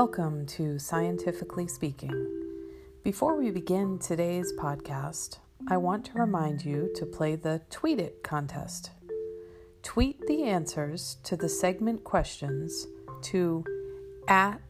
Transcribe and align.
Welcome 0.00 0.46
to 0.46 0.78
Scientifically 0.78 1.66
Speaking. 1.66 2.14
Before 3.02 3.36
we 3.36 3.50
begin 3.50 3.98
today's 3.98 4.52
podcast, 4.52 5.38
I 5.66 5.76
want 5.78 6.04
to 6.04 6.20
remind 6.20 6.64
you 6.64 6.88
to 6.94 7.04
play 7.04 7.34
the 7.34 7.62
Tweet 7.68 7.98
It 7.98 8.22
contest. 8.22 8.92
Tweet 9.82 10.24
the 10.28 10.44
answers 10.44 11.16
to 11.24 11.36
the 11.36 11.48
segment 11.48 12.04
questions 12.04 12.86
to 13.22 13.64
at 14.28 14.60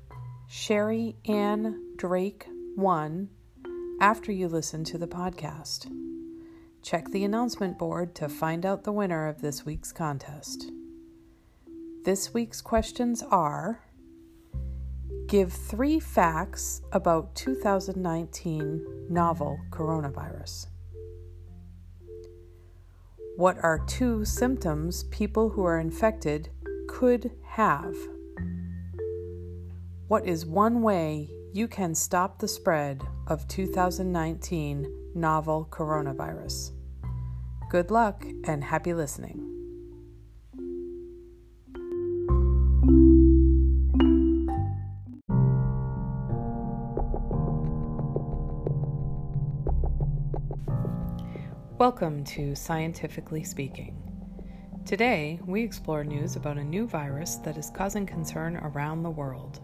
Sherry 0.48 1.16
Ann 1.27 1.79
Drake 1.96 2.46
1 2.76 3.29
after 4.00 4.32
you 4.32 4.48
listen 4.48 4.82
to 4.84 4.96
the 4.96 5.06
podcast. 5.06 5.92
Check 6.82 7.10
the 7.10 7.24
announcement 7.24 7.79
board 7.79 8.14
to 8.14 8.30
find 8.30 8.64
out 8.64 8.84
the 8.84 8.92
winner 8.92 9.29
of 9.29 9.42
this 9.42 9.67
week's 9.67 9.93
contest. 9.93 10.72
This 12.07 12.32
week's 12.32 12.63
questions 12.63 13.22
are 13.22 13.82
Give 15.29 15.53
three 15.53 16.00
facts 16.00 16.81
about 16.91 17.35
2019 17.35 19.09
novel 19.11 19.61
coronavirus. 19.68 20.68
What 23.37 23.59
are 23.63 23.85
two 23.87 24.25
symptoms 24.25 25.04
people 25.11 25.51
who 25.51 25.64
are 25.64 25.79
infected 25.79 26.49
could 26.89 27.31
have? 27.45 27.95
What 30.07 30.27
is 30.27 30.46
one 30.46 30.81
way 30.81 31.29
you 31.53 31.68
can 31.68 31.95
stop 31.95 32.39
the 32.39 32.48
spread 32.48 33.03
of 33.27 33.47
2019 33.48 35.11
novel 35.15 35.69
coronavirus? 35.70 36.73
Good 37.69 37.91
luck 37.91 38.25
and 38.45 38.65
happy 38.65 38.95
listening. 38.95 39.58
Welcome 51.78 52.24
to 52.24 52.56
Scientifically 52.56 53.44
Speaking. 53.44 54.02
Today, 54.84 55.38
we 55.47 55.62
explore 55.62 56.02
news 56.02 56.34
about 56.34 56.58
a 56.58 56.64
new 56.64 56.88
virus 56.88 57.36
that 57.36 57.56
is 57.56 57.70
causing 57.70 58.05
concern 58.05 58.56
around 58.56 59.05
the 59.05 59.11
world. 59.11 59.61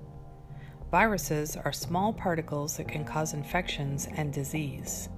Viruses 0.92 1.56
are 1.56 1.72
small 1.72 2.12
particles 2.12 2.76
that 2.76 2.86
can 2.86 3.04
cause 3.04 3.34
infections 3.34 4.06
and 4.16 4.32
disease. 4.32 5.08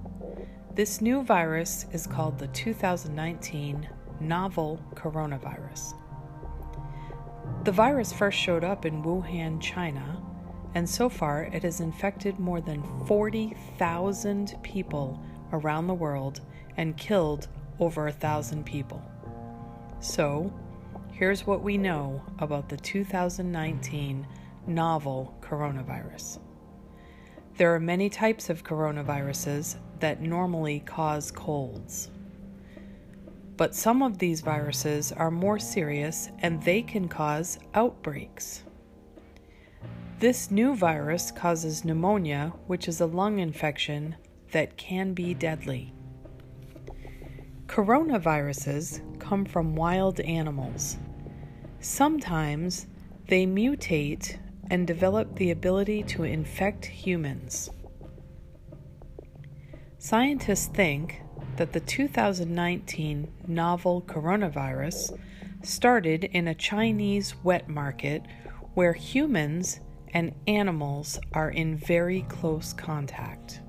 This 0.73 0.99
new 0.99 1.21
virus 1.21 1.85
is 1.91 2.07
called 2.07 2.39
the 2.39 2.47
2019 2.47 3.87
novel 4.19 4.83
coronavirus. 4.95 5.93
The 7.63 7.71
virus 7.71 8.11
first 8.11 8.39
showed 8.39 8.63
up 8.63 8.87
in 8.87 9.03
Wuhan, 9.03 9.61
China, 9.61 10.19
and 10.73 10.89
so 10.89 11.09
far 11.09 11.43
it 11.43 11.61
has 11.61 11.79
infected 11.79 12.39
more 12.39 12.59
than 12.59 12.81
40,000 13.05 14.55
people 14.63 15.23
around 15.51 15.87
the 15.87 15.93
world 15.93 16.41
and 16.77 16.97
killed 16.97 17.47
over 17.79 18.07
a 18.07 18.11
thousand 18.11 18.65
people. 18.65 19.01
So, 19.99 20.53
here's 21.11 21.47
what 21.47 21.63
we 21.63 21.77
know 21.77 22.21
about 22.39 22.69
the 22.69 22.77
2019 22.77 24.27
novel 24.67 25.35
coronavirus. 25.41 26.39
There 27.57 27.73
are 27.73 27.79
many 27.79 28.09
types 28.09 28.49
of 28.49 28.63
coronaviruses 28.63 29.77
that 29.99 30.21
normally 30.21 30.81
cause 30.81 31.31
colds. 31.31 32.11
But 33.55 33.73
some 33.73 34.03
of 34.03 34.19
these 34.19 34.41
viruses 34.41 35.11
are 35.11 35.31
more 35.31 35.57
serious 35.57 36.29
and 36.39 36.61
they 36.61 36.83
can 36.83 37.07
cause 37.07 37.57
outbreaks. 37.73 38.63
This 40.19 40.51
new 40.51 40.75
virus 40.75 41.31
causes 41.31 41.83
pneumonia, 41.83 42.53
which 42.67 42.87
is 42.87 43.01
a 43.01 43.07
lung 43.07 43.39
infection 43.39 44.15
that 44.51 44.77
can 44.77 45.13
be 45.13 45.33
deadly. 45.33 45.93
Coronaviruses 47.67 49.19
come 49.19 49.45
from 49.45 49.75
wild 49.75 50.19
animals. 50.21 50.97
Sometimes 51.79 52.87
they 53.27 53.45
mutate 53.45 54.39
and 54.69 54.87
develop 54.87 55.35
the 55.35 55.51
ability 55.51 56.03
to 56.03 56.23
infect 56.23 56.85
humans. 56.85 57.69
Scientists 59.99 60.67
think 60.67 61.21
that 61.57 61.73
the 61.73 61.79
2019 61.79 63.31
novel 63.47 64.01
coronavirus 64.01 65.19
started 65.63 66.23
in 66.23 66.47
a 66.47 66.55
Chinese 66.55 67.35
wet 67.43 67.67
market 67.67 68.23
where 68.75 68.93
humans 68.93 69.79
and 70.13 70.33
animals 70.47 71.19
are 71.33 71.49
in 71.49 71.75
very 71.75 72.21
close 72.29 72.73
contact. 72.73 73.61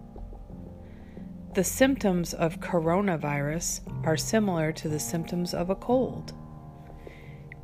The 1.59 1.65
symptoms 1.65 2.35
of 2.35 2.61
coronavirus 2.61 3.81
are 4.07 4.17
similar 4.17 4.71
to 4.71 4.89
the 4.89 5.01
symptoms 5.01 5.55
of 5.55 5.71
a 5.71 5.75
cold. 5.75 6.33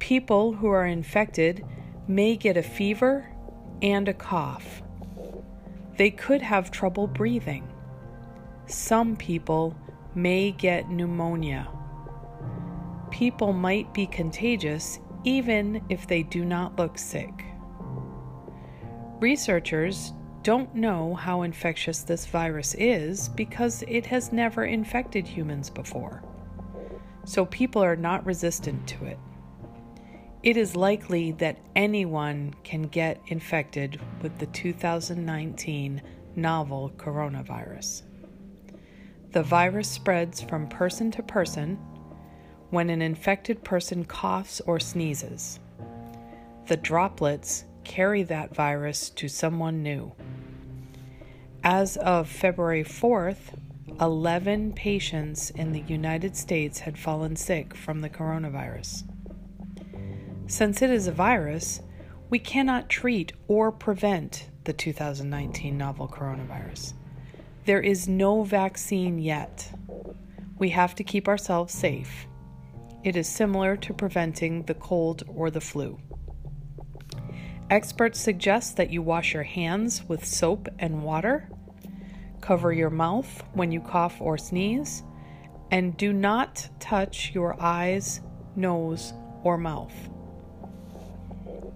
People 0.01 0.53
who 0.53 0.67
are 0.67 0.85
infected 0.85 1.65
may 2.09 2.35
get 2.35 2.57
a 2.57 2.63
fever 2.65 3.31
and 3.83 4.09
a 4.09 4.13
cough. 4.13 4.83
They 5.97 6.11
could 6.11 6.43
have 6.43 6.73
trouble 6.73 7.07
breathing. 7.07 7.69
Some 8.67 9.15
people 9.15 9.79
may 10.17 10.51
get 10.51 10.91
pneumonia. 10.91 11.69
People 13.13 13.53
might 13.53 13.95
be 13.95 14.09
contagious 14.09 14.99
even 15.23 15.85
if 15.89 16.09
they 16.09 16.25
do 16.25 16.45
not 16.45 16.77
look 16.77 16.99
sick. 16.99 17.45
Researchers 19.21 20.13
don't 20.45 20.75
know 20.75 21.15
how 21.15 21.41
infectious 21.41 22.03
this 22.03 22.27
virus 22.27 22.75
is 22.75 23.31
because 23.31 23.83
it 23.89 24.05
has 24.05 24.31
never 24.31 24.67
infected 24.67 25.27
humans 25.27 25.71
before. 25.71 26.23
So 27.25 27.47
people 27.47 27.83
are 27.83 27.97
not 27.97 28.27
resistant 28.27 28.87
to 28.89 29.07
it. 29.07 29.19
It 30.43 30.59
is 30.59 30.77
likely 30.77 31.33
that 31.33 31.57
anyone 31.75 32.53
can 32.63 32.83
get 32.83 33.23
infected 33.29 33.99
with 34.21 34.39
the 34.39 34.45
2019 34.47 36.03
novel 36.37 36.93
coronavirus. 36.99 38.03
The 39.33 39.43
virus 39.43 39.89
spreads 39.89 40.43
from 40.43 40.69
person 40.69 41.11
to 41.13 41.23
person 41.23 41.77
when 42.69 42.91
an 42.91 43.01
infected 43.01 43.65
person 43.65 44.05
coughs 44.05 44.61
or 44.67 44.79
sneezes. 44.79 45.59
The 46.67 46.77
droplets 46.77 47.65
carry 47.85 48.23
that 48.25 48.55
virus 48.55 49.09
to 49.11 49.29
someone 49.29 49.83
new. 49.83 50.13
As 51.67 51.97
of 51.97 52.29
February 52.29 52.85
4th, 52.85 53.59
11 53.99 54.75
patients 54.75 55.49
in 55.49 55.73
the 55.73 55.81
United 55.81 56.37
States 56.37 56.81
had 56.81 56.99
fallen 56.99 57.37
sick 57.37 57.75
from 57.75 58.03
the 58.03 58.11
coronavirus. 58.11 59.05
Since 60.47 60.83
it 60.83 60.91
is 60.91 61.07
a 61.07 61.13
virus, 61.13 61.81
we 62.29 62.39
cannot 62.39 62.91
treat 62.91 63.33
or 63.49 63.73
prevent 63.73 64.51
the 64.65 64.75
2019 64.75 65.79
novel 65.79 66.07
coronavirus. 66.07 66.93
There 67.65 67.81
is 67.81 68.07
no 68.07 68.43
vaccine 68.43 69.19
yet. 69.19 69.73
We 70.59 70.69
have 70.69 70.95
to 70.97 71.03
keep 71.03 71.29
ourselves 71.29 71.73
safe. 71.73 72.27
It 73.05 73.17
is 73.17 73.27
similar 73.27 73.75
to 73.79 73.95
preventing 73.95 74.65
the 74.65 74.75
cold 74.75 75.23
or 75.35 75.51
the 75.51 75.63
flu. 75.63 75.99
Experts 77.71 78.21
suggest 78.21 78.77
that 78.77 78.91
you 78.91 79.01
wash 79.01 79.33
your 79.33 79.43
hands 79.43 80.07
with 80.07 80.27
soap 80.27 80.69
and 80.79 81.03
water, 81.03 81.49
cover 82.45 82.73
your 82.73 82.91
mouth 82.91 83.43
when 83.55 83.73
you 83.73 83.81
cough 83.81 84.21
or 84.21 84.37
sneeze, 84.37 85.03
and 85.71 85.97
do 85.97 86.13
not 86.13 86.69
touch 86.79 87.33
your 87.35 87.61
eyes, 87.61 88.21
nose, 88.55 89.13
or 89.43 89.57
mouth. 89.57 89.95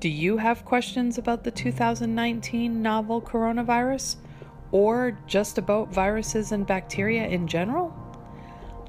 Do 0.00 0.08
you 0.08 0.36
have 0.36 0.64
questions 0.64 1.18
about 1.18 1.42
the 1.42 1.50
2019 1.50 2.82
novel 2.82 3.20
coronavirus 3.20 4.16
or 4.70 5.18
just 5.26 5.58
about 5.58 5.92
viruses 5.92 6.52
and 6.52 6.66
bacteria 6.66 7.26
in 7.26 7.48
general? 7.48 7.92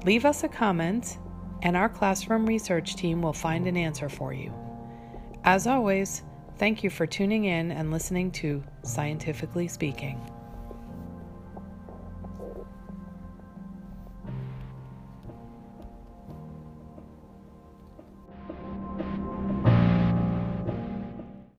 Leave 0.04 0.24
us 0.24 0.44
a 0.44 0.48
comment, 0.48 1.18
and 1.62 1.76
our 1.76 1.88
classroom 1.88 2.46
research 2.46 2.94
team 2.96 3.22
will 3.22 3.32
find 3.32 3.66
an 3.66 3.76
answer 3.76 4.08
for 4.08 4.32
you. 4.32 4.52
As 5.44 5.66
always, 5.66 6.22
Thank 6.60 6.84
you 6.84 6.90
for 6.90 7.06
tuning 7.06 7.46
in 7.46 7.72
and 7.72 7.90
listening 7.90 8.30
to 8.32 8.62
Scientifically 8.82 9.66
Speaking. 9.66 10.20